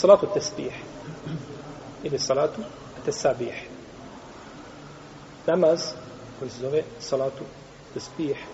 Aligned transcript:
salatu 0.00 0.26
tesbih 0.34 0.72
ili 2.02 2.18
salatu 2.18 2.62
tesabih. 3.04 3.68
Namaz 5.46 5.80
koji 6.38 6.50
se 6.50 6.60
zove 6.60 6.82
salatu 7.00 7.44
tesbih. 7.94 8.46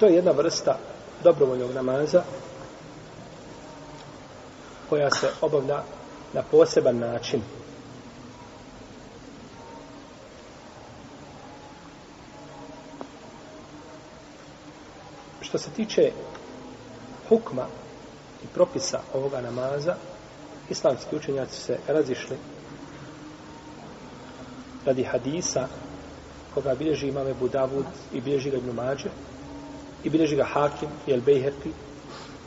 To 0.00 0.06
je 0.06 0.14
jedna 0.14 0.30
vrsta 0.30 0.78
dobrovoljnog 1.24 1.70
namaza 1.74 2.22
koja 4.88 5.10
se 5.10 5.30
obavlja 5.40 5.82
na 6.32 6.42
poseban 6.50 6.98
način. 6.98 7.42
Što 15.40 15.58
se 15.58 15.70
tiče 15.70 16.12
hukma 17.28 17.66
i 18.44 18.46
propisa 18.54 19.00
ovoga 19.14 19.40
namaza, 19.40 19.96
islamski 20.70 21.16
učenjaci 21.16 21.60
se 21.60 21.78
razišli 21.88 22.36
radi 24.86 25.04
hadisa 25.04 25.68
koga 26.54 26.74
bilježi 26.74 27.08
imame 27.08 27.34
Budavud 27.34 27.84
i 28.12 28.20
bilježi 28.20 28.50
ga 28.50 28.56
Ibn 28.56 28.70
Mađe 28.70 29.08
i 30.04 30.10
bilježi 30.10 30.36
ga 30.36 30.44
Hakim 30.44 30.88
i 31.06 31.12
El 31.12 31.20
Bejherti 31.20 31.72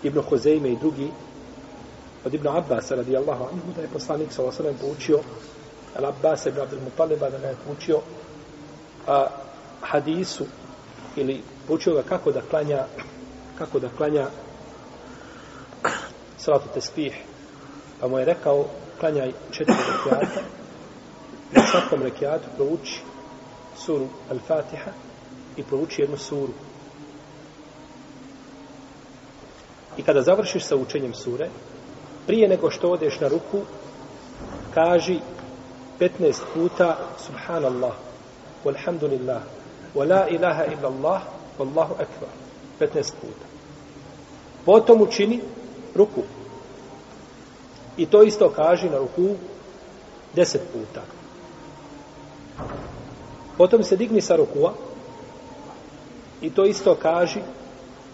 Ibn 0.04 0.22
Hozejme 0.30 0.70
i 0.70 0.78
drugi. 0.78 1.12
Od 2.26 2.34
Ibn 2.34 2.48
Abbas 2.48 2.92
radijallahu 2.92 3.44
anhu 3.44 3.74
da 3.76 3.82
je 3.82 3.88
poslanik 3.88 4.32
sa 4.32 4.44
osalem 4.44 4.76
poučio 4.82 5.20
El 5.98 6.06
Abbas 6.06 6.46
ibn 6.46 6.60
Abdul 6.62 6.80
Mutaliba 6.80 7.30
da 7.30 7.38
je 7.48 7.56
poučio 7.66 8.00
a, 9.08 9.28
hadisu 9.82 10.46
ili 11.16 11.42
poučio 11.68 11.94
ga 11.94 12.04
kako 12.04 12.32
da 12.32 12.42
klanja 12.42 12.86
kako 13.58 13.80
da 13.80 13.90
klanja 13.98 14.28
salatu 16.42 16.70
tespih 16.74 17.14
pa 18.00 18.08
mu 18.08 18.20
je 18.20 18.26
rekao 18.26 18.66
klanjaj 19.00 19.32
četiri 19.52 19.76
rekiata. 19.76 20.42
Na 21.52 21.62
svakom 21.72 22.04
rekiatu 22.04 22.48
prouči 22.58 23.02
suru 23.78 24.08
Al-Fatiha 24.30 24.92
i 25.58 25.64
prouči 25.64 26.02
jednu 26.02 26.18
suru. 26.18 26.54
I 29.98 30.04
kada 30.04 30.22
završiš 30.22 30.64
sa 30.64 30.76
učenjem 30.76 31.14
sure 31.14 31.50
prije 32.28 32.48
nego 32.48 32.72
što 32.72 32.90
odeš 32.90 33.20
na 33.20 33.28
ruku 33.28 33.62
kaži 34.74 35.20
15 36.00 36.40
puta 36.54 36.98
subhanallah 37.26 37.94
walhamdulillah 38.66 39.42
wa 39.96 40.10
la 40.10 40.28
ilaha 40.30 40.66
illallah, 40.66 41.22
wallahu 41.60 41.94
akbar. 41.94 42.30
15 42.80 42.94
puta. 43.22 43.46
Potom 44.66 45.02
učini 45.02 45.42
ruku 45.96 46.22
i 47.98 48.06
to 48.06 48.24
isto 48.24 48.50
kaži 48.50 48.90
na 48.90 48.98
ruku 48.98 49.36
10 50.36 50.58
puta 50.74 51.02
potom 53.58 53.84
se 53.84 53.98
digni 53.98 54.22
sa 54.22 54.36
rukua 54.36 54.74
i 56.42 56.50
to 56.50 56.66
isto 56.66 56.96
kaži 56.96 57.40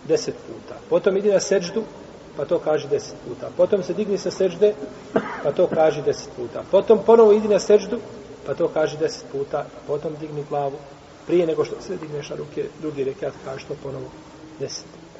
10 0.08 0.32
puta 0.32 0.76
potom 0.90 1.18
idi 1.18 1.30
na 1.30 1.40
seđdu 1.40 1.84
pa 2.38 2.46
to 2.46 2.60
kaže 2.60 2.88
deset 2.88 3.16
puta. 3.28 3.50
Potom 3.58 3.84
se 3.84 3.94
digni 3.94 4.18
sa 4.18 4.32
seđde, 4.32 4.74
pa 5.44 5.52
to 5.52 5.68
kaže 5.68 6.02
deset 6.02 6.30
puta. 6.36 6.64
Potom 6.72 7.00
ponovo 7.06 7.34
idi 7.34 7.48
na 7.48 7.60
seđdu, 7.60 7.98
pa 8.46 8.54
to 8.54 8.68
kaže 8.68 8.98
deset 8.98 9.26
puta. 9.32 9.66
Potom 9.88 10.14
digni 10.20 10.46
glavu. 10.50 10.78
Prije 11.28 11.48
nego 11.48 11.66
što 11.66 11.82
se 11.82 11.98
digneš 11.98 12.30
na 12.30 12.36
ruke, 12.36 12.66
drugi 12.82 13.04
rekat 13.04 13.34
kaže 13.46 13.66
to 13.66 13.74
ponovo 13.84 14.06
deset 14.60 14.86
puta. 14.86 15.20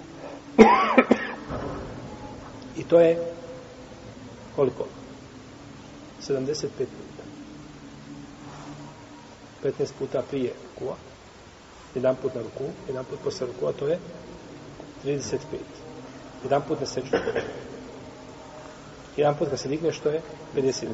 I 2.78 2.84
to 2.84 3.00
je 3.00 3.34
koliko? 4.56 4.86
75 6.28 6.68
puta. 6.78 7.24
15 9.64 9.92
puta 10.00 10.22
prije 10.30 10.54
rukua. 10.64 10.96
Jedan 11.96 12.16
put 12.16 12.36
na 12.36 12.42
ruku, 12.42 12.64
jedan 12.88 13.06
put 13.06 13.20
posle 13.24 13.48
rukua, 13.48 13.74
to 13.74 13.88
je 13.88 14.00
35 15.06 15.38
jedan 16.44 16.62
put 16.62 16.80
na 16.80 16.86
seču. 16.86 17.16
Jedan 19.18 19.36
put 19.36 19.50
kad 19.50 19.60
se 19.60 19.70
digneš, 19.70 20.00
to 20.00 20.10
je 20.10 20.22
55. 20.56 20.88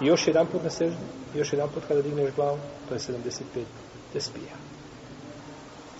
I 0.00 0.06
još 0.06 0.26
jedan 0.26 0.46
put 0.46 0.64
na 0.64 0.70
seždu, 0.70 1.00
još 1.34 1.52
jedan 1.52 1.68
put 1.68 1.82
kada 1.88 2.02
digneš 2.02 2.34
glavu, 2.34 2.58
to 2.88 2.94
je 2.94 3.00
75 3.00 3.64
tespija. 4.12 4.56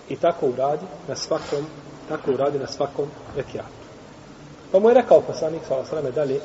I 0.09 0.15
tako 0.15 0.47
uradi 0.47 0.85
na 1.07 1.15
svakom, 1.15 1.65
tako 2.09 2.31
uradi 2.31 2.59
na 2.59 2.67
svakom 2.67 3.09
rekiatu. 3.35 3.82
Pa 4.73 4.79
mu 4.79 4.89
je 4.89 4.95
rekao 4.95 5.21
poslanik, 5.21 5.61
svala 5.67 5.85
sveme, 5.85 6.11
dalje, 6.11 6.39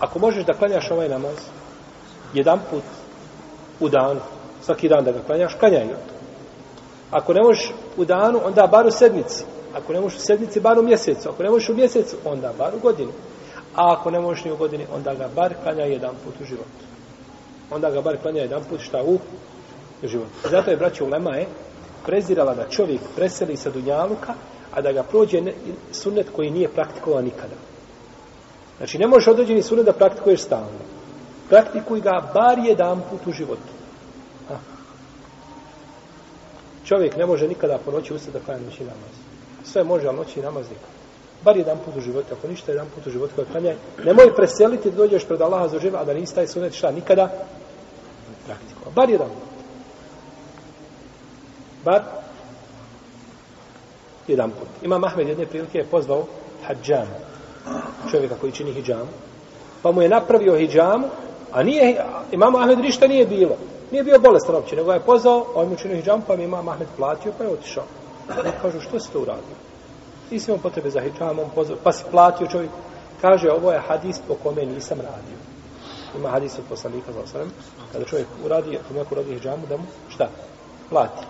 ako 0.00 0.18
možeš 0.18 0.44
da 0.44 0.52
klanjaš 0.52 0.90
ovaj 0.90 1.08
namaz, 1.08 1.36
jedan 2.34 2.58
put 2.70 2.82
u 3.80 3.88
danu, 3.88 4.20
svaki 4.62 4.88
dan 4.88 5.04
da 5.04 5.12
ga 5.12 5.20
klanjaš, 5.26 5.54
klanjaj 5.54 5.86
ga. 5.86 5.96
Ako 7.10 7.32
ne 7.32 7.42
možeš 7.42 7.72
u 7.96 8.04
danu, 8.04 8.40
onda 8.44 8.66
bar 8.66 8.86
u 8.86 8.90
sedmici, 8.90 9.44
Ako 9.74 9.92
ne 9.92 10.00
možeš 10.00 10.18
u 10.18 10.20
sedmici, 10.20 10.60
bar 10.60 10.78
u 10.78 10.82
mjesecu. 10.82 11.28
Ako 11.28 11.42
ne 11.42 11.50
možeš 11.50 11.68
u 11.68 11.74
mjesecu, 11.74 12.16
onda 12.24 12.52
bar 12.58 12.74
u 12.74 12.78
godini. 12.78 13.12
A 13.74 13.92
ako 13.92 14.10
ne 14.10 14.20
možeš 14.20 14.44
ni 14.44 14.52
u 14.52 14.56
godini, 14.56 14.86
onda 14.94 15.14
ga 15.14 15.28
bar 15.34 15.54
klanjaj 15.62 15.92
jedan 15.92 16.14
put 16.24 16.34
u 16.40 16.44
životu. 16.44 16.84
Onda 17.70 17.90
ga 17.90 18.00
bar 18.00 18.16
klanjaj 18.22 18.42
jedan 18.42 18.62
put 18.70 18.80
šta 18.80 19.02
u 19.02 19.18
životu. 20.02 20.48
Zato 20.50 20.70
je 20.70 20.76
braća 20.76 21.04
Ulema 21.04 21.36
je 21.36 21.42
eh, 21.42 21.46
prezirala 22.06 22.54
da 22.54 22.68
čovjek 22.68 23.00
preseli 23.16 23.56
sa 23.56 23.70
Dunjaluka, 23.70 24.34
a 24.74 24.80
da 24.80 24.92
ga 24.92 25.02
prođe 25.02 25.42
sunnet 25.92 26.26
koji 26.36 26.50
nije 26.50 26.68
praktikovan 26.68 27.24
nikada. 27.24 27.54
Znači, 28.78 28.98
ne 28.98 29.06
možeš 29.06 29.28
određeni 29.28 29.62
sunnet 29.62 29.86
da 29.86 29.92
praktikuješ 29.92 30.40
stalno. 30.40 30.82
Praktikuj 31.48 32.00
ga 32.00 32.30
bar 32.34 32.58
jedan 32.58 33.02
put 33.10 33.26
u 33.26 33.32
životu. 33.32 33.72
Ha. 34.48 34.58
Čovjek 36.84 37.16
ne 37.16 37.26
može 37.26 37.48
nikada 37.48 37.78
po 37.84 37.90
noći 37.90 38.14
ustati 38.14 38.38
da 38.38 38.44
klanja 38.44 38.60
noći 38.64 38.84
namaz. 38.84 39.14
Sve 39.64 39.84
može, 39.84 40.08
ali 40.08 40.16
noći 40.16 40.42
namaz 40.42 40.66
nikada. 40.68 40.94
Bar 41.44 41.56
jedan 41.56 41.78
put 41.84 41.96
u 41.96 42.00
životu, 42.00 42.34
ako 42.38 42.48
ništa, 42.48 42.72
jedan 42.72 42.86
put 42.94 43.06
u 43.06 43.10
životu 43.10 43.32
koja 43.34 43.46
klanja. 43.46 43.74
Nemoj 44.04 44.34
preseliti 44.36 44.90
da 44.90 44.96
dođeš 44.96 45.24
pred 45.24 45.40
Allaha 45.40 45.68
za 45.68 45.78
živa, 45.78 46.00
a 46.00 46.04
da 46.04 46.14
nisi 46.14 46.34
taj 46.34 46.46
sunnet 46.46 46.74
šta 46.74 46.90
nikada 46.90 47.28
praktikova. 48.46 48.90
Bar 48.94 49.10
jedan 49.10 49.28
put. 49.28 49.54
Bar 51.84 52.23
jedan 54.28 54.50
put. 54.50 54.68
Ima 54.82 54.98
Mahmed 54.98 55.28
jedne 55.28 55.46
prilike 55.46 55.78
je 55.78 55.84
pozvao 55.84 56.24
hađam, 56.66 57.06
čovjeka 58.10 58.34
koji 58.40 58.52
čini 58.52 58.72
hijjamu, 58.72 59.10
pa 59.82 59.92
mu 59.92 60.02
je 60.02 60.08
napravio 60.08 60.56
hijjamu, 60.56 61.06
a 61.52 61.62
nije, 61.62 62.04
imamo 62.32 62.58
Ahmed 62.58 62.78
ništa 62.78 63.06
nije 63.06 63.26
bilo. 63.26 63.56
Nije 63.90 64.04
bio 64.04 64.18
bolestan 64.18 64.54
uopće, 64.54 64.76
nego 64.76 64.92
je 64.92 65.00
pozvao, 65.00 65.46
on 65.54 65.68
mu 65.68 65.76
čini 65.76 66.02
hijjamu, 66.02 66.22
pa 66.26 66.36
mi 66.36 66.44
ima 66.44 66.58
Ahmed 66.58 66.88
platio, 66.96 67.32
pa 67.38 67.44
je 67.44 67.50
otišao. 67.50 67.84
Ne 68.28 68.52
kažu, 68.62 68.80
što 68.80 69.00
si 69.00 69.12
to 69.12 69.20
uradio? 69.20 69.56
Ti 70.28 70.40
si 70.40 70.50
imao 70.50 70.62
potrebe 70.62 70.90
za 70.90 71.00
hijamom, 71.00 71.46
pa 71.84 71.92
si 71.92 72.04
platio 72.10 72.46
čovjek. 72.46 72.70
Kaže, 73.20 73.50
ovo 73.50 73.72
je 73.72 73.80
hadis 73.88 74.18
po 74.28 74.34
kome 74.34 74.64
nisam 74.64 75.00
radio. 75.00 75.38
Ima 76.16 76.28
hadis 76.28 76.58
od 76.58 76.64
poslanika 76.68 77.12
za 77.12 77.20
osrem. 77.20 77.50
Kada 77.92 78.04
čovjek 78.04 78.26
uradi, 78.44 78.78
ako 78.84 78.94
neko 78.94 79.14
uradi 79.14 79.38
hijamu, 79.38 79.66
da 79.66 79.76
mu 79.76 79.84
šta? 80.08 80.28
Plati. 80.90 81.26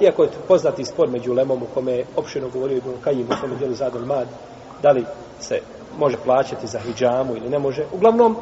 Iako 0.00 0.22
je 0.22 0.30
poznati 0.48 0.84
spor 0.84 1.08
među 1.08 1.32
lemom 1.32 1.62
u 1.62 1.66
kome 1.74 1.92
je 1.92 2.06
opšteno 2.16 2.48
govorio 2.48 2.76
Ibn 2.76 2.90
Kajim 3.04 3.26
u 3.30 3.36
svome 3.36 3.56
dijelu 3.56 3.74
Zadul 3.74 4.06
Mad, 4.06 4.28
da 4.82 4.90
li 4.90 5.04
se 5.40 5.60
može 5.98 6.16
plaćati 6.24 6.66
za 6.66 6.78
hijjamu 6.78 7.36
ili 7.36 7.48
ne 7.50 7.58
može. 7.58 7.84
Uglavnom, 7.92 8.36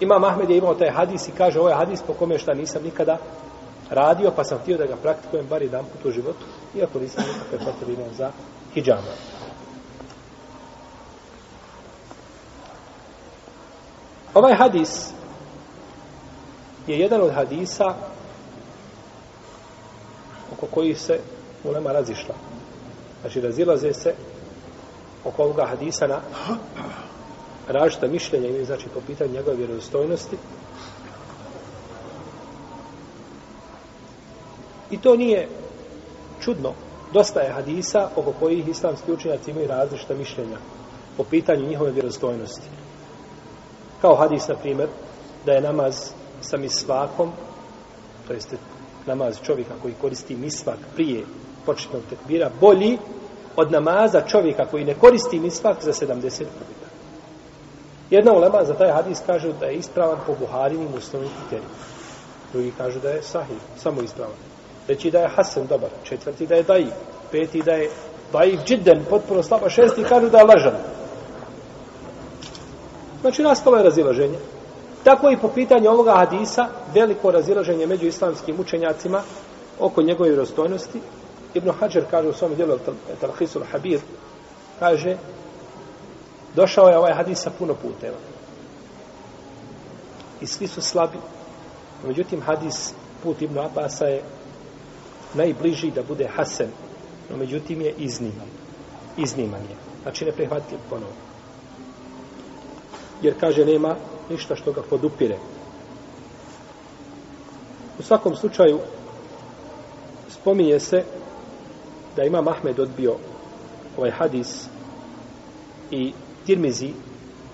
Imam 0.00 0.24
Ahmed 0.24 0.50
je 0.50 0.56
imao 0.56 0.74
taj 0.74 0.90
hadis 0.90 1.28
i 1.28 1.32
kaže, 1.32 1.60
ovo 1.60 1.68
je 1.68 1.74
hadis 1.74 2.02
po 2.02 2.12
kome 2.12 2.38
šta 2.38 2.54
nisam 2.54 2.82
nikada 2.82 3.18
radio, 3.90 4.32
pa 4.36 4.44
sam 4.44 4.58
htio 4.58 4.78
da 4.78 4.86
ga 4.86 4.96
praktikujem 4.96 5.46
bar 5.46 5.62
jedan 5.62 5.84
put 5.84 6.04
u 6.04 6.10
životu, 6.10 6.44
iako 6.74 6.98
nisam 6.98 7.24
nikakve 7.28 7.72
potrebe 7.72 7.92
imao 7.92 8.12
za 8.12 8.30
hijjama. 8.74 9.12
Ovaj 14.34 14.54
hadis 14.54 15.10
je 16.86 16.98
jedan 16.98 17.22
od 17.22 17.32
hadisa 17.34 17.94
oko 20.78 20.80
koji 20.80 20.94
se 20.94 21.20
ulema 21.64 21.92
razišla. 21.92 22.34
Znači, 23.20 23.40
razilaze 23.40 23.92
se 23.92 24.14
oko 25.24 25.42
ovoga 25.42 25.66
hadisa 25.66 26.06
na 26.06 26.20
različita 27.68 28.06
mišljenja 28.06 28.48
ili 28.48 28.64
znači 28.64 28.88
po 28.94 29.00
pitanju 29.06 29.32
njegove 29.32 29.56
vjerozostojnosti 29.56 30.36
I 34.90 34.98
to 34.98 35.16
nije 35.16 35.48
čudno. 36.40 36.72
Dosta 37.12 37.40
je 37.40 37.52
hadisa 37.52 38.08
oko 38.16 38.32
kojih 38.32 38.68
islamski 38.68 39.12
učenjaci 39.12 39.50
imaju 39.50 39.68
različita 39.68 40.14
mišljenja 40.14 40.58
po 41.16 41.24
pitanju 41.24 41.68
njihove 41.68 41.90
vjerodostojnosti. 41.90 42.68
Kao 44.00 44.14
hadis, 44.16 44.48
na 44.48 44.54
primjer, 44.54 44.88
da 45.46 45.52
je 45.52 45.60
namaz 45.60 46.12
sa 46.40 46.56
misvakom, 46.56 47.32
to 48.26 48.32
jeste 48.32 48.56
namaz 49.08 49.38
čovjeka 49.42 49.74
koji 49.82 49.94
koristi 50.00 50.36
misvak 50.36 50.78
prije 50.94 51.24
početnog 51.66 52.02
tekbira, 52.10 52.50
bolji 52.60 52.98
od 53.56 53.72
namaza 53.72 54.20
čovjeka 54.20 54.66
koji 54.66 54.84
ne 54.84 54.94
koristi 54.94 55.40
misvak 55.40 55.82
za 55.82 55.92
70 55.92 56.38
puta. 56.38 56.88
Jedna 58.10 58.32
ulema 58.32 58.64
za 58.64 58.74
taj 58.74 58.90
hadis 58.90 59.18
kaže 59.26 59.52
da 59.60 59.66
je 59.66 59.76
ispravan 59.76 60.18
po 60.26 60.34
Buharini 60.40 60.88
muslimim 60.94 61.28
kriterijima. 61.40 61.74
Drugi 62.52 62.72
kažu 62.78 63.00
da 63.00 63.10
je 63.10 63.22
sahih, 63.22 63.58
samo 63.76 64.02
ispravan. 64.02 64.36
Treći 64.86 65.10
da 65.10 65.18
je 65.18 65.28
Hasan 65.28 65.66
dobar, 65.66 65.90
četvrti 66.04 66.46
da 66.46 66.54
je 66.54 66.62
daif, 66.62 66.92
peti 67.30 67.62
da 67.62 67.72
je 67.72 67.90
daif 68.32 68.64
džidden, 68.64 69.04
potpuno 69.10 69.42
slaba, 69.42 69.68
šesti 69.68 70.04
kažu 70.04 70.30
da 70.30 70.38
je 70.38 70.44
lažan. 70.44 70.76
Znači, 73.20 73.42
nastalo 73.42 73.76
je 73.76 73.82
razilaženje. 73.82 74.38
Tako 75.08 75.30
i 75.30 75.36
po 75.36 75.48
pitanju 75.48 75.90
ovoga 75.90 76.14
hadisa, 76.16 76.68
veliko 76.94 77.30
razilaženje 77.30 77.86
među 77.86 78.06
islamskim 78.06 78.60
učenjacima 78.60 79.22
oko 79.80 80.02
njegove 80.02 80.28
vjerostojnosti. 80.28 81.00
Ibn 81.54 81.70
Hajar 81.70 82.04
kaže 82.10 82.28
u 82.28 82.32
svom 82.32 82.54
dijelu 82.54 82.78
Talhisul 83.20 83.62
Habir, 83.72 84.00
kaže, 84.78 85.16
došao 86.54 86.88
je 86.88 86.98
ovaj 86.98 87.14
hadis 87.14 87.38
sa 87.42 87.50
puno 87.58 87.74
puteva. 87.74 88.16
I 90.40 90.46
svi 90.46 90.66
su 90.66 90.80
slabi. 90.80 91.18
Međutim, 92.06 92.40
hadis 92.40 92.94
put 93.22 93.42
Ibn 93.42 93.58
Abasa 93.58 94.04
je 94.04 94.22
najbliži 95.34 95.90
da 95.90 96.02
bude 96.02 96.28
Hasan, 96.36 96.68
no 97.30 97.36
međutim 97.36 97.80
je 97.80 97.94
izniman. 97.98 98.48
Izniman 99.16 99.60
je. 99.60 99.76
Znači 100.02 100.24
ne 100.24 100.32
prihvatljiv 100.32 100.78
ponovno. 100.90 101.16
Jer 103.22 103.40
kaže 103.40 103.64
nema 103.64 103.96
ništa 104.30 104.56
što 104.56 104.72
ga 104.72 104.82
podupire. 104.90 105.36
U 107.98 108.02
svakom 108.02 108.36
slučaju 108.36 108.78
spominje 110.28 110.80
se 110.80 111.04
da 112.16 112.24
ima 112.24 112.40
Mahmed 112.42 112.78
odbio 112.78 113.14
ovaj 113.96 114.10
hadis 114.10 114.66
i 115.90 116.12
Tirmizi 116.46 116.92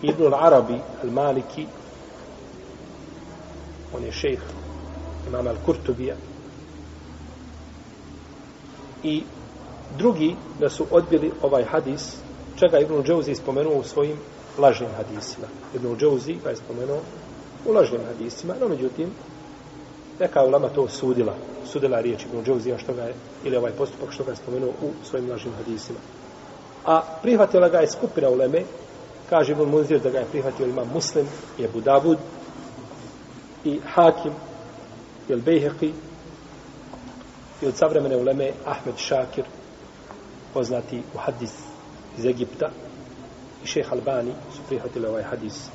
Ibn 0.03 0.23
al-Arabi 0.23 0.79
al-Maliki 1.03 1.67
on 3.95 4.05
je 4.05 4.13
šejh 4.13 4.41
imam 5.29 5.47
al-Kurtubija 5.47 6.15
i 9.03 9.23
drugi 9.99 10.37
da 10.61 10.71
su 10.71 10.87
odbili 10.91 11.33
ovaj 11.43 11.65
hadis 11.65 12.17
čega 12.59 12.79
Ibn 12.79 13.03
Džauzi 13.03 13.35
spomenuo 13.35 13.79
u 13.79 13.85
svojim 13.85 14.17
lažnim 14.59 14.91
hadisima. 14.97 15.47
Ibn 15.75 15.97
Džauzi 15.97 16.35
ga 16.35 16.41
pa 16.45 16.51
je 16.51 16.57
spomenuo 16.57 17.01
u 17.67 17.73
lažnim 17.73 18.01
hadisima, 18.07 18.55
no 18.61 18.69
međutim 18.69 19.11
neka 20.21 20.45
ulama 20.45 20.69
to 20.69 20.89
sudila 20.89 21.35
sudila 21.67 22.01
riječ 22.01 22.25
Ibn 22.25 22.45
Džauzi 22.45 22.75
što 22.79 22.95
ga 22.95 23.03
je, 23.03 23.15
ili 23.45 23.57
ovaj 23.57 23.73
postupak 23.73 24.13
što 24.13 24.25
ga 24.25 24.31
je 24.31 24.37
spomenuo 24.37 24.69
u 24.69 24.91
svojim 25.05 25.31
lažnim 25.31 25.55
hadisima. 25.55 25.99
A 26.85 27.03
prihvatila 27.23 27.69
ga 27.69 27.79
je 27.79 27.91
skupina 27.91 28.29
uleme 28.29 28.63
kaže 29.31 29.53
Ibn 29.53 29.71
Munzir 29.71 30.01
da 30.01 30.11
ga 30.11 30.19
je 30.19 30.31
prihvatio 30.31 30.67
ima 30.67 30.85
Muslim, 30.85 31.27
je 31.59 31.69
Budavud 31.69 32.19
i 33.65 33.81
Hakim, 33.95 34.33
je 35.29 35.37
Bejheqi 35.37 35.93
i 37.63 37.67
od 37.67 37.77
savremene 37.77 38.17
uleme 38.17 38.51
Ahmed 38.65 38.95
Šakir, 38.97 39.45
poznati 40.55 41.03
u 41.15 41.19
hadis 41.19 41.53
iz 42.19 42.25
Egipta, 42.25 42.71
i 43.65 43.67
šeha 43.67 43.95
Albani 43.95 44.33
su 44.57 44.63
prihvatili 44.69 45.07
ovaj 45.07 45.23
hadis. 45.23 45.69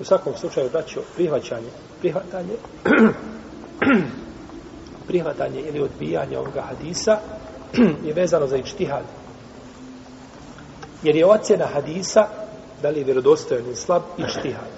U 0.00 0.04
svakom 0.04 0.32
slučaju, 0.36 0.70
braćo, 0.70 1.00
prihvaćanje, 1.14 1.68
prihvatanje, 2.00 2.54
prihvatanje 5.08 5.60
ili 5.60 5.80
odbijanje 5.80 6.38
ovoga 6.38 6.60
hadisa 6.60 7.18
je 8.06 8.12
vezano 8.12 8.46
za 8.46 8.56
ičtihad. 8.56 9.04
Jer 11.02 11.16
je 11.16 11.26
ocjena 11.26 11.66
hadisa 11.66 12.26
da 12.82 12.90
li 12.90 12.98
je 12.98 13.04
vjerodostojan 13.04 13.64
ili 13.64 13.76
slab 13.76 14.02
ičtihad. 14.18 14.68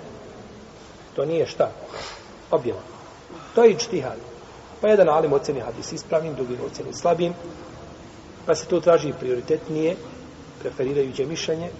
To 1.17 1.25
nije 1.25 1.47
šta? 1.47 1.71
Objava. 2.51 2.81
To 3.55 3.65
je 3.65 3.71
ičtihad. 3.71 4.17
Pa 4.81 4.89
jedan 4.89 5.09
alim 5.09 5.33
ocjeni 5.33 5.61
hadis 5.61 5.93
ispravnim, 5.93 6.35
drugim 6.35 6.59
ocjeni 6.67 6.93
slabim, 6.93 7.35
pa 8.47 8.55
se 8.55 8.67
to 8.67 8.81
traži 8.81 9.13
prioritetnije, 9.21 9.97
preferirajuće 10.61 11.27
mišljenje, 11.27 11.71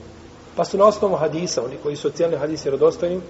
pa 0.57 0.65
su 0.65 0.79
na 0.79 0.85
osnovu 0.85 1.17
hadisa, 1.17 1.65
oni 1.65 1.77
koji 1.83 1.97
su 1.97 2.09
ocijenili 2.09 2.41
hadis 2.41 2.65
vjerodostojnim, 2.65 3.23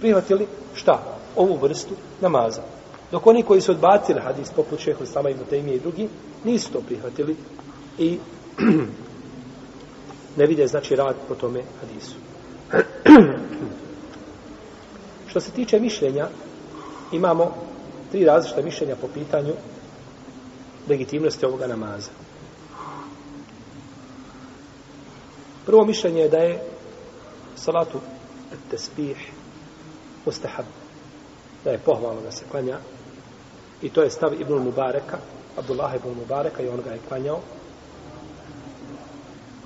prihvatili 0.00 0.46
šta? 0.74 1.02
Ovu 1.36 1.56
vrstu 1.56 1.94
namaza. 2.20 2.62
Dok 3.10 3.26
oni 3.26 3.42
koji 3.42 3.60
su 3.60 3.72
odbacili 3.72 4.20
hadis, 4.20 4.50
poput 4.50 4.80
šeho 4.80 5.04
Islama 5.04 5.30
i 5.30 5.34
Mutemije 5.34 5.76
i 5.76 5.80
drugi, 5.80 6.08
nisu 6.44 6.72
to 6.72 6.80
prihvatili 6.80 7.36
i 7.98 8.18
ne 10.38 10.46
vide 10.46 10.66
znači 10.66 10.96
rad 10.96 11.16
po 11.28 11.34
tome 11.34 11.62
hadisu. 11.80 12.14
Što 15.30 15.40
se 15.40 15.50
tiče 15.50 15.80
mišljenja, 15.80 16.28
imamo 17.12 17.54
tri 18.10 18.24
različita 18.24 18.62
mišljenja 18.62 18.96
po 18.96 19.08
pitanju 19.14 19.52
legitimnosti 20.88 21.46
ovoga 21.46 21.66
namaza. 21.66 22.10
Prvo 25.66 25.84
mišljenje 25.84 26.20
je 26.20 26.28
da 26.28 26.38
je 26.38 26.62
salatu 27.56 28.00
tespih 28.70 29.32
mustahab, 30.26 30.66
da 31.64 31.70
je 31.70 31.78
pohvalno 31.78 32.20
da 32.20 32.30
se 32.30 32.44
klanja 32.50 32.78
i 33.82 33.90
to 33.90 34.02
je 34.02 34.10
stav 34.10 34.40
Ibn 34.40 34.54
Mubareka, 34.54 35.18
Abdullah 35.56 35.94
ibn 35.96 36.08
Mubareka 36.08 36.62
i 36.62 36.68
on 36.68 36.80
ga 36.84 36.90
je 36.90 37.00
klanjao 37.08 37.40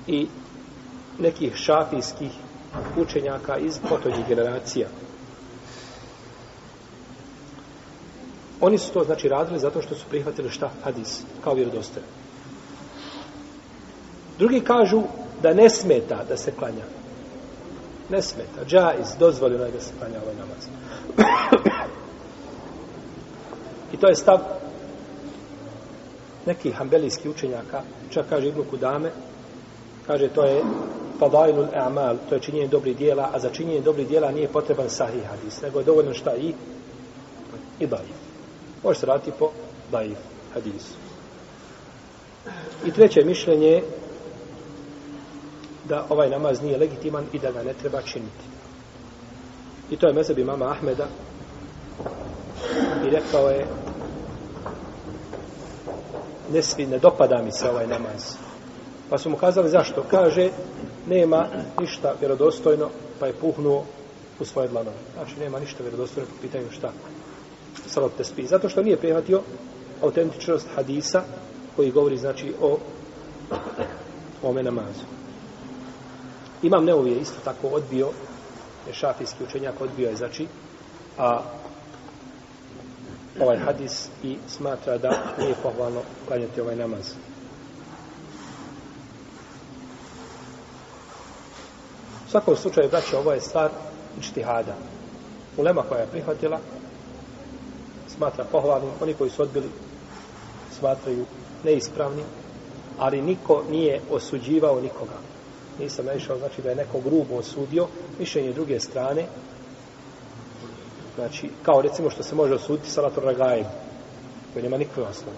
i 0.07 0.27
nekih 1.19 1.55
šafijskih 1.55 2.31
učenjaka 2.97 3.57
iz 3.57 3.79
potonjih 3.89 4.27
generacija. 4.27 4.87
Oni 8.61 8.77
su 8.77 8.93
to 8.93 9.03
znači 9.03 9.29
radili 9.29 9.59
zato 9.59 9.81
što 9.81 9.95
su 9.95 10.05
prihvatili 10.09 10.49
šta 10.49 10.69
hadis 10.83 11.23
kao 11.43 11.53
vjerodostojan. 11.53 12.07
Drugi 14.37 14.61
kažu 14.61 15.03
da 15.41 15.53
ne 15.53 15.69
smeta 15.69 16.23
da 16.29 16.37
se 16.37 16.51
klanja. 16.51 16.83
Ne 18.09 18.21
smeta. 18.21 18.65
Džaiz, 18.65 19.15
dozvoljeno 19.19 19.65
je 19.65 19.71
da 19.71 19.79
se 19.79 19.93
klanja 19.99 20.19
ovaj 20.23 20.35
namaz. 20.35 20.67
I 23.93 23.97
to 23.97 24.07
je 24.07 24.15
stav 24.15 24.39
nekih 26.45 26.75
hambelijskih 26.75 27.31
učenjaka, 27.31 27.81
čak 28.09 28.25
kaže 28.29 28.47
Ibnu 28.47 28.63
Kudame, 28.69 29.11
kaže 30.07 30.27
to 30.27 30.43
je 30.43 30.63
fadailul 31.19 31.67
a'mal, 31.73 32.17
to 32.29 32.35
je 32.35 32.41
činjenje 32.41 32.67
dobrih 32.67 32.97
dijela, 32.97 33.29
a 33.33 33.39
za 33.39 33.49
činjenje 33.49 33.81
dobrih 33.81 34.07
dijela 34.07 34.31
nije 34.31 34.47
potreban 34.47 34.89
sahih 34.89 35.23
hadis, 35.23 35.61
nego 35.61 35.79
je 35.79 35.85
dovoljno 35.85 36.13
šta 36.13 36.35
i 36.35 36.53
i 37.79 37.87
daif. 37.87 38.15
Može 38.83 38.99
se 38.99 39.05
raditi 39.05 39.31
po 39.39 39.51
daif 39.91 40.17
hadisu. 40.53 40.95
I 42.85 42.91
treće 42.91 43.25
mišljenje 43.25 43.83
da 45.89 46.05
ovaj 46.09 46.29
namaz 46.29 46.61
nije 46.61 46.77
legitiman 46.77 47.25
i 47.33 47.39
da 47.39 47.51
ga 47.51 47.63
ne 47.63 47.73
treba 47.73 48.01
činiti. 48.01 48.45
I 49.89 49.97
to 49.97 50.07
je 50.07 50.13
mezeb 50.13 50.37
mama 50.37 50.71
Ahmeda 50.71 51.07
i 53.05 53.09
rekao 53.09 53.49
je 53.49 53.67
ne 56.51 56.61
svi, 56.61 56.85
ne 56.85 56.99
dopada 56.99 57.41
mi 57.43 57.51
se 57.51 57.69
ovaj 57.69 57.87
namaz. 57.87 58.35
Pa 59.09 59.17
su 59.17 59.29
mu 59.29 59.37
kazali 59.37 59.69
zašto? 59.69 60.03
Kaže, 60.11 60.49
nema 61.07 61.47
ništa 61.79 62.13
vjerodostojno, 62.19 62.89
pa 63.19 63.27
je 63.27 63.33
puhnuo 63.33 63.83
u 64.39 64.45
svoje 64.45 64.67
dlanove. 64.67 64.97
Znači, 65.13 65.39
nema 65.39 65.59
ništa 65.59 65.83
vjerodostojno 65.83 66.29
po 66.29 66.41
pitanju 66.41 66.71
šta? 66.71 66.91
Salat 67.87 68.11
tespi. 68.17 68.47
Zato 68.47 68.69
što 68.69 68.83
nije 68.83 68.97
prihvatio 68.97 69.41
autentičnost 70.03 70.67
hadisa 70.75 71.23
koji 71.75 71.91
govori, 71.91 72.17
znači, 72.17 72.53
o 72.61 72.77
ome 74.43 74.63
namazu. 74.63 75.05
Imam 76.65 76.85
Neovi 76.85 77.11
je 77.11 77.19
isto 77.19 77.35
tako 77.43 77.67
odbio, 77.67 78.09
je 78.87 78.93
šafijski 78.93 79.43
učenjak 79.43 79.81
odbio 79.81 80.09
je, 80.09 80.15
znači, 80.15 80.47
a 81.17 81.41
ovaj 83.39 83.57
hadis 83.57 84.09
i 84.23 84.37
smatra 84.47 84.97
da 84.97 85.09
nije 85.39 85.55
pohvalno 85.63 86.01
klanjati 86.27 86.61
ovaj 86.61 86.75
namaz. 86.75 87.13
U 92.27 92.29
svakom 92.29 92.55
slučaju, 92.55 92.89
braće, 92.89 93.17
ovo 93.17 93.31
je 93.31 93.41
stvar 93.41 93.69
ištihada. 94.19 94.75
Ulema 95.57 95.81
koja 95.81 96.01
je 96.01 96.07
prihvatila 96.11 96.59
smatra 98.07 98.45
pohvalnim, 98.51 98.91
oni 99.01 99.13
koji 99.13 99.29
su 99.29 99.41
odbili 99.41 99.69
smatraju 100.79 101.25
neispravnim, 101.63 102.25
ali 102.97 103.21
niko 103.21 103.63
nije 103.69 104.01
osuđivao 104.11 104.81
nikoga 104.81 105.35
nisam 105.79 106.05
naišao, 106.05 106.37
znači 106.37 106.61
da 106.61 106.69
je 106.69 106.75
neko 106.75 106.99
grubo 106.99 107.35
osudio, 107.35 107.87
mišljenje 108.19 108.53
druge 108.53 108.79
strane, 108.79 109.25
znači, 111.15 111.49
kao 111.63 111.81
recimo 111.81 112.09
što 112.09 112.23
se 112.23 112.35
može 112.35 112.53
osuditi 112.53 112.89
salator 112.89 113.23
ragajem, 113.23 113.65
koji 114.53 114.63
nema 114.63 114.77
nikakve 114.77 115.03
osnove. 115.03 115.37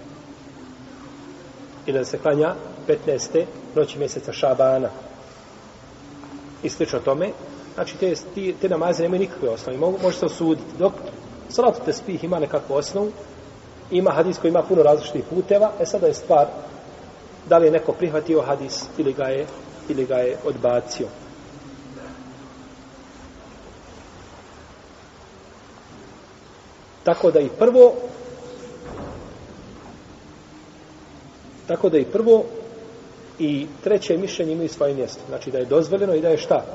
ili 1.85 1.99
da 1.99 2.05
se 2.05 2.17
klanja 2.17 2.55
15. 2.87 3.45
noći 3.75 3.99
mjeseca 3.99 4.33
Šabana. 4.33 4.89
I 6.63 6.69
slično 6.69 6.99
tome, 6.99 7.31
znači 7.75 7.97
te, 7.97 8.13
te, 8.35 8.53
te 8.61 8.69
namaze 8.69 9.03
nemaju 9.03 9.19
nikakve 9.19 9.49
osnove, 9.49 9.77
Mogu, 9.77 9.97
može 10.03 10.17
se 10.17 10.25
osuditi. 10.25 10.77
Dok 10.79 10.93
salator 11.49 11.85
te 11.85 11.93
spih 11.93 12.23
ima 12.23 12.39
nekakvu 12.39 12.73
osnovu, 12.73 13.11
ima 13.91 14.11
hadis 14.11 14.37
koji 14.37 14.49
ima 14.49 14.63
puno 14.63 14.83
različitih 14.83 15.23
puteva, 15.29 15.71
e 15.79 15.85
sada 15.85 16.07
je 16.07 16.13
stvar 16.13 16.47
da 17.49 17.57
li 17.57 17.65
je 17.65 17.71
neko 17.71 17.91
prihvatio 17.91 18.41
hadis 18.41 18.83
ili 18.97 19.13
ga 19.13 19.23
je, 19.23 19.45
ili 19.89 20.05
ga 20.05 20.15
je 20.15 20.37
odbacio. 20.45 21.07
Tako 27.03 27.31
da 27.31 27.39
i 27.39 27.49
prvo 27.59 27.93
tako 31.67 31.89
da 31.89 31.97
i 31.97 32.05
prvo 32.05 32.43
i 33.39 33.67
treće 33.83 34.17
mišljenje 34.17 34.53
imaju 34.53 34.69
svoje 34.69 34.93
mjesto. 34.93 35.21
Znači 35.27 35.51
da 35.51 35.57
je 35.57 35.65
dozvoljeno 35.65 36.15
i 36.15 36.21
da 36.21 36.29
je 36.29 36.37
šta? 36.37 36.65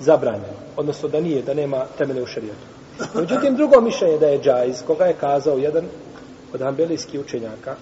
Zabranjeno. 0.00 0.58
Odnosno 0.76 1.08
da 1.08 1.20
nije, 1.20 1.42
da 1.42 1.54
nema 1.54 1.84
temene 1.98 2.22
u 2.22 2.26
šarijetu. 2.26 2.66
Međutim, 3.14 3.56
drugo 3.56 3.80
mišljenje 3.80 4.18
da 4.18 4.26
je 4.26 4.40
džajz, 4.40 4.82
koga 4.86 5.04
je 5.04 5.16
kazao 5.20 5.58
jedan 5.58 5.84
od 6.54 6.62
ambelijskih 6.62 7.20
učenjaka, 7.20 7.76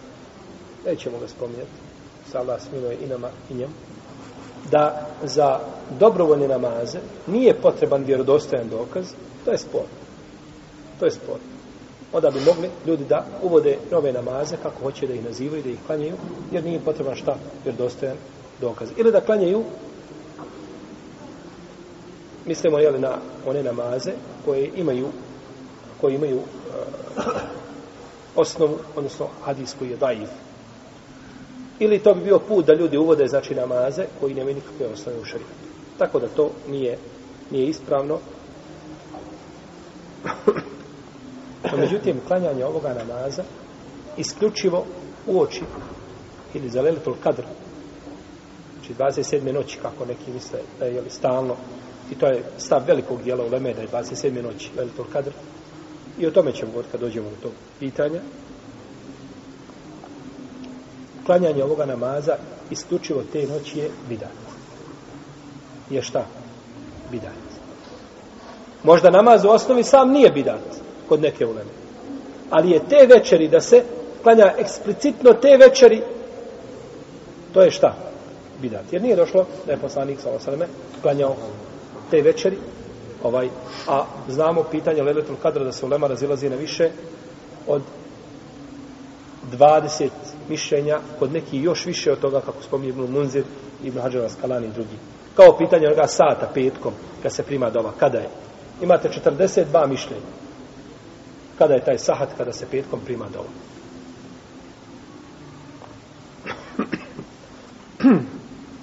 nećemo 0.86 1.18
ga 1.18 1.28
spominjati, 1.28 1.70
sa 2.32 2.38
Allah 2.38 2.60
smiluje 2.62 2.96
i 3.04 3.06
nama 3.06 3.28
i 3.50 3.54
njemu, 3.54 3.72
da 4.70 5.06
za 5.24 5.58
dobrovoljne 5.98 6.48
namaze 6.48 6.98
nije 7.26 7.54
potreban 7.54 8.04
vjerodostojan 8.04 8.68
dokaz, 8.68 9.06
to 9.44 9.50
je 9.50 9.58
spor. 9.58 9.84
To 11.00 11.04
je 11.04 11.10
spor. 11.10 11.36
Onda 12.12 12.30
bi 12.30 12.40
mogli 12.40 12.70
ljudi 12.86 13.04
da 13.04 13.24
uvode 13.42 13.78
nove 13.90 14.12
namaze 14.12 14.56
kako 14.62 14.82
hoće 14.82 15.06
da 15.06 15.14
ih 15.14 15.24
nazivaju, 15.24 15.62
da 15.62 15.70
ih 15.70 15.78
klanjaju, 15.86 16.14
jer 16.52 16.64
nije 16.64 16.80
potreban 16.80 17.16
šta 17.16 17.36
vjerodostojan 17.64 18.16
dokaz. 18.60 18.88
Ili 18.96 19.12
da 19.12 19.20
klanjaju 19.20 19.64
mislimo 22.46 22.78
jeli, 22.78 22.98
na 22.98 23.12
one 23.46 23.62
namaze 23.62 24.12
koje 24.44 24.70
imaju 24.76 25.06
koji 26.00 26.14
imaju 26.14 26.36
uh, 26.36 26.42
osnovu, 28.36 28.78
odnosno 28.96 29.26
hadis 29.44 29.74
koji 29.78 29.90
je 29.90 29.96
daiv, 29.96 30.28
Ili 31.78 31.98
to 31.98 32.14
bi 32.14 32.20
bio 32.24 32.38
put 32.38 32.66
da 32.66 32.74
ljudi 32.74 32.96
uvode 32.98 33.26
znači 33.26 33.54
namaze 33.54 34.04
koji 34.20 34.34
nemaju 34.34 34.54
nikakve 34.54 34.86
osnove 34.86 35.18
u 35.18 35.24
šarijatu. 35.24 35.54
Tako 35.98 36.18
da 36.20 36.28
to 36.28 36.50
nije, 36.68 36.98
nije 37.50 37.66
ispravno. 37.66 38.18
A 41.72 41.76
međutim, 41.76 42.20
klanjanje 42.26 42.64
ovoga 42.64 42.94
namaza 42.94 43.42
isključivo 44.16 44.84
u 45.26 45.40
oči 45.40 45.62
ili 46.54 46.68
za 46.68 46.82
lelitul 46.82 47.14
kadr 47.22 47.42
znači 48.86 49.22
27. 49.22 49.52
noći 49.52 49.78
kako 49.82 50.04
neki 50.04 50.30
misle 50.30 50.58
da 50.78 50.84
je 50.84 50.94
jeli, 50.94 51.10
stalno 51.10 51.56
i 52.10 52.14
to 52.14 52.26
je 52.26 52.42
stav 52.58 52.82
velikog 52.86 53.22
dijela 53.22 53.44
u 53.44 53.48
Leme 53.48 53.74
da 53.74 53.80
je 53.80 53.88
27. 53.88 54.42
noći 54.42 54.70
lelitul 54.76 55.04
kadr 55.12 55.30
i 56.18 56.26
o 56.26 56.30
tome 56.30 56.52
ćemo 56.52 56.70
govoriti 56.70 56.92
kad 56.92 57.00
dođemo 57.00 57.30
do 57.30 57.36
tog 57.42 57.52
pitanja 57.78 58.20
klanjanje 61.26 61.64
ovoga 61.64 61.86
namaza 61.86 62.36
isključivo 62.70 63.22
te 63.32 63.46
noći 63.46 63.78
je 63.78 63.90
bidat 64.08 64.46
je 65.90 66.02
šta? 66.02 66.26
bidat 67.10 67.46
možda 68.86 69.10
namaz 69.10 69.44
u 69.44 69.48
osnovi 69.48 69.82
sam 69.82 70.10
nije 70.10 70.30
bidat 70.30 70.60
kod 71.08 71.20
neke 71.20 71.46
uleme. 71.46 71.70
Ali 72.50 72.70
je 72.70 72.80
te 72.88 73.06
večeri 73.14 73.48
da 73.48 73.60
se 73.60 73.82
klanja 74.22 74.52
eksplicitno 74.58 75.32
te 75.32 75.56
večeri, 75.56 76.02
to 77.54 77.62
je 77.62 77.70
šta? 77.70 77.94
Bidat. 78.62 78.92
Jer 78.92 79.02
nije 79.02 79.16
došlo 79.16 79.46
da 79.66 79.72
je 79.72 79.78
poslanik 79.78 80.20
sa 80.20 80.30
osaleme 80.30 80.66
klanjao 81.02 81.36
te 82.10 82.22
večeri, 82.22 82.56
ovaj, 83.22 83.48
a 83.88 84.04
znamo 84.28 84.62
pitanje 84.62 85.02
Leletul 85.02 85.36
Kadra 85.42 85.64
da 85.64 85.72
se 85.72 85.86
ulema 85.86 86.06
razilazi 86.06 86.50
na 86.50 86.56
više 86.56 86.90
od 87.66 87.82
20 89.52 90.08
mišljenja, 90.48 90.98
kod 91.18 91.32
neki 91.32 91.58
još 91.58 91.86
više 91.86 92.12
od 92.12 92.20
toga, 92.20 92.40
kako 92.40 92.62
spominje 92.62 92.88
Ibn 92.88 93.12
Munzir, 93.12 93.44
Ibn 93.84 93.98
Hađar 93.98 94.30
Skalani 94.30 94.66
i 94.66 94.72
drugi. 94.72 94.96
Kao 95.34 95.58
pitanje 95.58 95.86
onoga 95.86 96.06
sata 96.06 96.50
petkom, 96.54 96.92
kad 97.22 97.32
se 97.32 97.42
prima 97.42 97.70
dova, 97.70 97.92
kada 97.98 98.18
je? 98.18 98.28
Imate 98.82 99.08
42 99.24 99.86
mišljenja 99.86 100.46
kada 101.58 101.74
je 101.74 101.84
taj 101.84 101.98
sahat 101.98 102.28
kada 102.38 102.52
se 102.52 102.66
petkom 102.70 103.00
prima 103.04 103.26
dova. 103.32 103.48